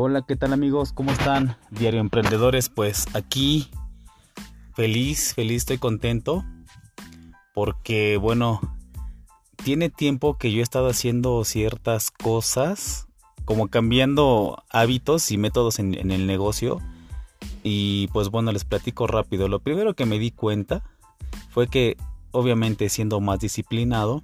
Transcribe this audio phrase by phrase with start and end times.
[0.00, 0.92] Hola, ¿qué tal amigos?
[0.92, 1.56] ¿Cómo están?
[1.72, 3.68] Diario Emprendedores, pues aquí
[4.72, 6.44] feliz, feliz, estoy contento
[7.52, 8.60] porque bueno,
[9.56, 13.08] tiene tiempo que yo he estado haciendo ciertas cosas,
[13.44, 16.80] como cambiando hábitos y métodos en, en el negocio
[17.64, 19.48] y pues bueno, les platico rápido.
[19.48, 20.84] Lo primero que me di cuenta
[21.50, 21.96] fue que
[22.30, 24.22] obviamente siendo más disciplinado,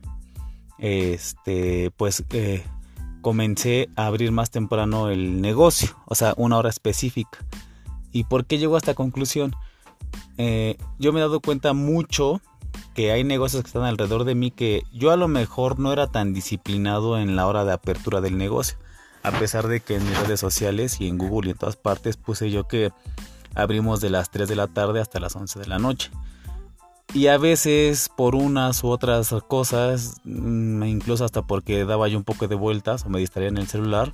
[0.79, 2.63] este, pues eh,
[3.25, 7.39] comencé a abrir más temprano el negocio, o sea, una hora específica.
[8.13, 9.57] ¿Y por qué llego a esta conclusión?
[10.37, 12.43] Eh, yo me he dado cuenta mucho
[12.95, 16.07] que hay negocios que están alrededor de mí que yo a lo mejor no era
[16.07, 18.77] tan disciplinado en la hora de apertura del negocio.
[19.23, 22.19] A pesar de que en mis redes sociales y en Google y en todas partes
[22.19, 22.93] puse yo que
[23.55, 26.11] abrimos de las 3 de la tarde hasta las 11 de la noche.
[27.15, 32.25] Y a veces por unas u otras cosas, mm, incluso hasta porque daba yo un
[32.25, 34.13] poco de vueltas o me distraía en el celular,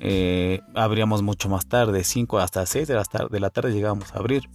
[0.00, 4.14] eh, abríamos mucho más tarde, 5 hasta 6 de la, tarde, de la tarde llegábamos
[4.14, 4.48] a abrir.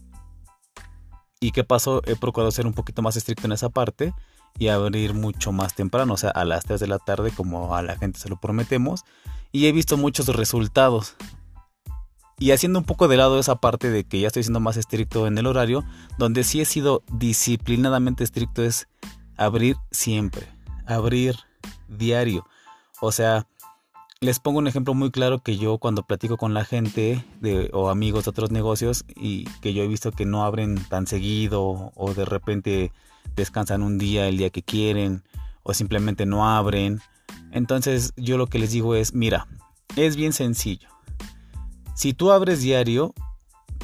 [1.39, 2.01] ¿Y qué pasó?
[2.07, 4.11] He procurado ser un poquito más estricto en esa parte
[4.57, 7.83] y abrir mucho más temprano, o sea, a las 3 de la tarde como a
[7.83, 9.03] la gente se lo prometemos.
[9.51, 11.15] Y he visto muchos resultados.
[12.39, 15.25] Y haciendo un poco de lado esa parte de que ya estoy siendo más estricto
[15.25, 15.83] en el horario,
[16.19, 18.87] donde sí he sido disciplinadamente estricto es
[19.37, 20.47] abrir siempre,
[20.85, 21.35] abrir
[21.87, 22.45] diario.
[23.01, 23.47] O sea,
[24.19, 27.89] les pongo un ejemplo muy claro que yo cuando platico con la gente de, o
[27.89, 32.13] amigos de otros negocios y que yo he visto que no abren tan seguido o
[32.13, 32.91] de repente
[33.35, 35.23] descansan un día el día que quieren
[35.63, 37.01] o simplemente no abren.
[37.51, 39.47] Entonces yo lo que les digo es, mira,
[39.95, 40.96] es bien sencillo
[41.97, 43.15] si tú abres diario,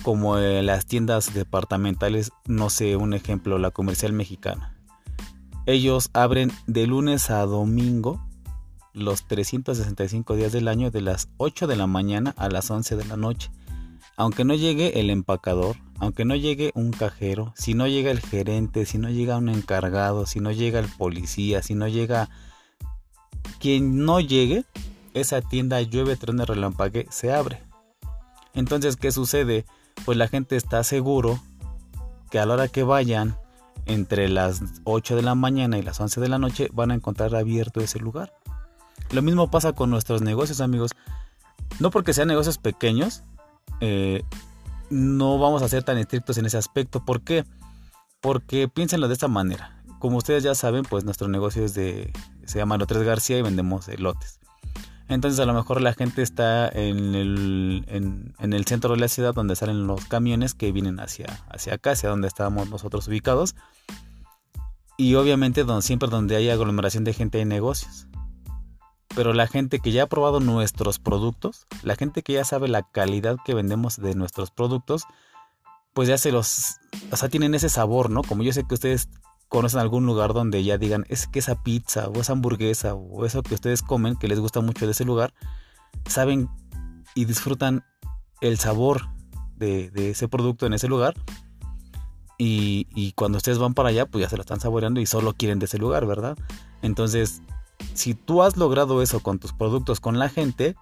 [0.04, 4.78] como en las tiendas departamentales, no sé, un ejemplo, la comercial mexicana.
[5.66, 8.24] Ellos abren de lunes a domingo
[8.94, 13.06] los 365 días del año de las 8 de la mañana a las 11 de
[13.06, 13.50] la noche.
[14.16, 18.86] Aunque no llegue el empacador, aunque no llegue un cajero, si no llega el gerente,
[18.86, 22.30] si no llega un encargado, si no llega el policía, si no llega
[23.60, 24.66] quien no llegue,
[25.16, 27.73] esa tienda llueve, truene, relampague, se abre.
[28.54, 29.66] Entonces, ¿qué sucede?
[30.06, 31.40] Pues la gente está seguro
[32.30, 33.38] que a la hora que vayan
[33.86, 37.36] entre las 8 de la mañana y las 11 de la noche van a encontrar
[37.36, 38.34] abierto ese lugar.
[39.12, 40.92] Lo mismo pasa con nuestros negocios, amigos.
[41.80, 43.24] No porque sean negocios pequeños,
[43.82, 44.24] eh,
[44.90, 47.04] no vamos a ser tan estrictos en ese aspecto.
[47.04, 47.46] ¿Por qué?
[48.22, 49.84] Porque piénsenlo de esta manera.
[50.00, 52.12] Como ustedes ya saben, pues nuestro negocio es de,
[52.46, 54.40] se llama Lotres García y vendemos lotes.
[55.14, 59.34] Entonces a lo mejor la gente está en el, en, el centro de la ciudad
[59.34, 63.56] donde salen los camiones que vienen hacia, hacia acá, hacia donde estábamos nosotros ubicados.
[64.98, 68.08] Y obviamente donde, siempre donde hay aglomeración de gente hay negocios.
[69.16, 72.82] Pero la gente que ya ha probado nuestros productos, la gente que ya sabe la
[72.82, 75.04] calidad que vendemos de nuestros productos,
[75.94, 76.78] pues ya se los,
[77.12, 78.24] o sea, tienen ese sabor, ¿no?
[78.24, 79.10] Como yo sé que ustedes
[79.54, 83.44] conocen algún lugar donde ya digan, es que esa pizza o esa hamburguesa o eso
[83.44, 85.32] que ustedes comen, que les gusta mucho de ese lugar,
[86.08, 86.50] saben
[87.14, 87.86] y disfrutan
[88.42, 89.10] el sabor
[89.56, 91.14] de, ese producto en ese lugar.
[92.40, 95.60] Y, cuando ustedes van para allá, pues ya se lo están saboreando y solo quieren
[95.60, 96.36] de ese lugar, ¿verdad?
[96.82, 97.44] Entonces,
[97.94, 100.76] si tú has logrado eso con tus productos, con la gente,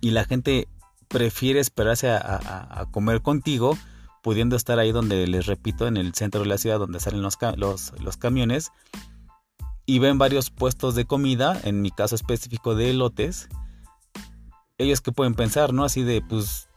[0.00, 0.66] y la gente
[1.06, 3.78] prefiere esperarse a comer contigo,
[4.22, 7.92] pudiendo estar ahí donde les repito, en el centro de la ciudad donde salen los,
[8.00, 8.70] los, camiones
[9.84, 13.48] y ven varios puestos de comida, en mi caso específico de elotes,
[14.78, 15.84] ellos que pueden pensar, ¿no?
[15.84, 16.68] Así de, pues,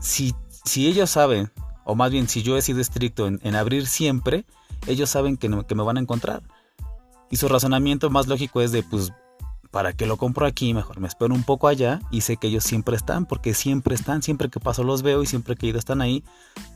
[0.00, 0.34] si,
[0.64, 1.52] si ellos saben,
[1.84, 4.46] o más bien si yo he sido estricto en, abrir siempre,
[4.86, 6.42] ellos saben que, que me van a encontrar.
[7.30, 9.12] Y su razonamiento más lógico es de, pues,
[9.76, 10.72] ¿para qué lo compro aquí?
[10.72, 14.22] Mejor me espero un poco allá y sé que ellos siempre están, porque siempre están,
[14.22, 16.24] siempre que paso los veo y siempre que ido están ahí,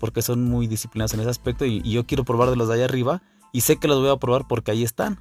[0.00, 2.84] porque son muy disciplinados en ese aspecto y, yo quiero probar de los de allá
[2.84, 3.22] arriba
[3.54, 5.18] y sé que los voy a probar porque ahí están.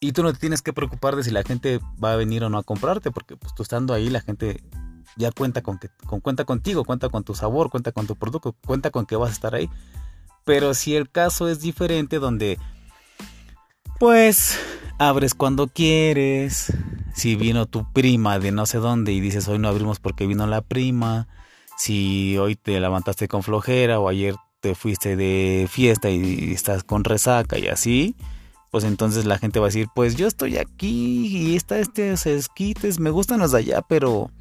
[0.00, 2.48] Y tú no te tienes que preocupar de si la gente va a venir o
[2.48, 4.64] no a comprarte, porque pues tú estando ahí la gente
[5.18, 8.56] ya cuenta con que con, cuenta contigo, cuenta con tu sabor, cuenta con tu producto,
[8.64, 9.68] cuenta con que vas a estar ahí.
[10.46, 12.58] Pero si el caso es diferente donde
[14.02, 14.58] pues
[14.98, 16.72] abres cuando quieres.
[17.14, 20.44] Si vino tu prima de no sé dónde y dices hoy no abrimos porque vino
[20.48, 21.28] la prima.
[21.78, 27.04] Si hoy te levantaste con flojera o ayer te fuiste de fiesta y estás con
[27.04, 28.16] resaca y así,
[28.72, 32.98] pues entonces la gente va a decir, pues yo estoy aquí y está este esquites,
[32.98, 34.32] me gustan los de allá, pero...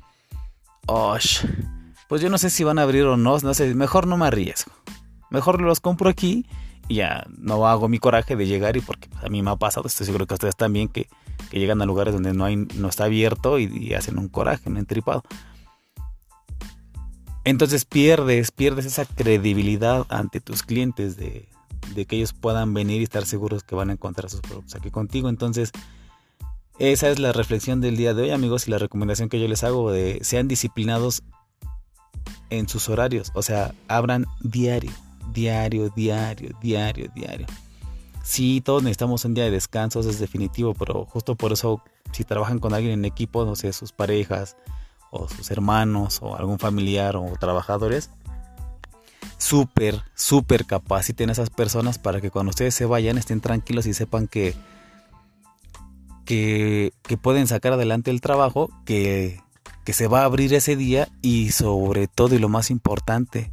[2.08, 4.25] pues yo no sé si van a abrir o no, no sé, mejor no me
[4.25, 4.72] arriesgo.
[5.30, 6.48] Mejor los compro aquí
[6.89, 9.88] ya no hago mi coraje de llegar y porque pues, a mí me ha pasado,
[9.88, 11.07] estoy seguro que a ustedes también, que
[11.51, 14.78] que llegan a lugares donde no, hay, no está abierto y, hacen un coraje, un
[14.78, 15.24] entripado.
[17.44, 21.50] Entonces pierdes, pierdes esa credibilidad ante tus clientes de,
[21.94, 24.92] de que ellos puedan venir y estar seguros que van a encontrar sus productos aquí
[24.92, 25.27] contigo.
[25.27, 25.72] Entonces,
[26.80, 29.66] esa es la reflexión del día de hoy, amigos, y la recomendación que yo les
[29.66, 31.22] hago de sean disciplinados
[32.50, 34.92] en sus horarios, o sea, abran diario,
[35.31, 37.47] diario, diario, diario, diario.
[38.23, 41.81] Sí, todos necesitamos un día de descanso, es definitivo, pero justo por eso,
[42.12, 44.56] si trabajan con alguien en equipo, no sé, sus parejas,
[45.09, 48.09] o sus hermanos, o algún familiar, o trabajadores,
[49.38, 53.94] súper, súper capaciten a esas personas para que cuando ustedes se vayan estén tranquilos y
[53.94, 54.53] sepan que,
[56.25, 59.41] que, que pueden sacar adelante el trabajo, que,
[59.83, 63.51] que se va a abrir ese día y sobre todo y lo más importante,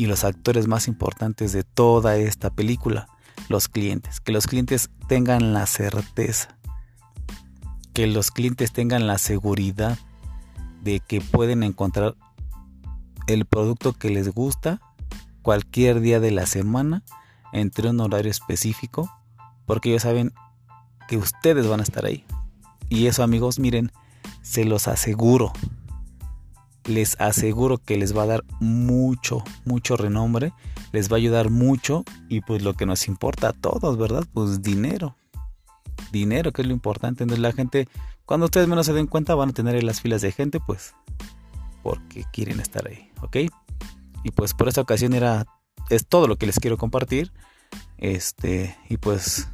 [0.00, 3.06] y los actores más importantes de toda esta película,
[3.50, 4.18] los clientes.
[4.18, 6.56] Que los clientes tengan la certeza,
[7.92, 9.98] que los clientes tengan la seguridad
[10.82, 12.16] de que pueden encontrar
[13.26, 14.80] el producto que les gusta
[15.42, 17.02] cualquier día de la semana
[17.52, 19.10] entre un horario específico
[19.66, 20.32] porque ellos saben
[21.08, 22.24] que ustedes van a estar ahí.
[22.88, 23.92] Y eso amigos, miren,
[24.40, 25.52] se los aseguro.
[26.84, 30.52] Les aseguro que les va a dar mucho, mucho renombre,
[30.92, 34.24] les va a ayudar mucho y pues lo que nos importa a todos, ¿verdad?
[34.32, 35.16] Pues dinero.
[36.12, 37.22] Dinero, que es lo importante.
[37.24, 37.88] Entonces la gente,
[38.24, 40.94] cuando ustedes menos se den cuenta, van a tener en las filas de gente, pues
[41.82, 43.36] porque quieren estar ahí, ¿ok?
[44.24, 45.46] Y pues por esta ocasión era
[45.88, 47.32] es todo lo que les quiero compartir.
[47.98, 49.48] Este, y pues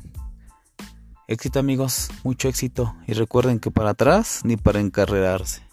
[1.28, 5.65] éxito amigos, mucho éxito y recuerden que para atrás ni para encarrerarse.